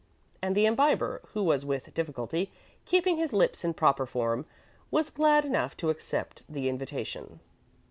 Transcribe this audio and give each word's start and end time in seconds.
And 0.41 0.55
the 0.55 0.65
Imbiber, 0.65 1.21
who 1.33 1.43
was 1.43 1.63
with 1.63 1.93
difficulty 1.93 2.51
keeping 2.85 3.17
his 3.17 3.33
lips 3.33 3.63
in 3.63 3.75
proper 3.75 4.07
form, 4.07 4.47
was 4.89 5.11
glad 5.11 5.45
enough 5.45 5.77
to 5.77 5.91
accept 5.91 6.41
the 6.49 6.67
invitation. 6.67 7.39